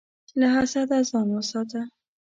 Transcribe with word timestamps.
له 0.39 0.47
حسده 0.53 0.97
ځان 1.09 1.27
وساته. 1.33 1.81